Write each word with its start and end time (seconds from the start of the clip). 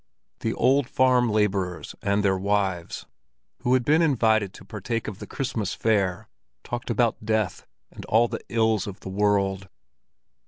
The 0.39 0.55
old 0.55 0.89
farm 0.89 1.29
laborers 1.29 1.93
and 2.01 2.25
their 2.25 2.39
wives, 2.39 3.05
who 3.61 3.75
had 3.75 3.85
been 3.85 4.01
invited 4.01 4.51
to 4.55 4.65
partake 4.65 5.07
of 5.07 5.19
the 5.19 5.27
Christmas 5.27 5.75
fare, 5.75 6.27
talked 6.63 6.89
about 6.89 7.23
death 7.23 7.67
and 7.91 8.03
all 8.05 8.27
the 8.27 8.43
ills 8.49 8.87
of 8.87 9.01
the 9.01 9.09
world. 9.09 9.69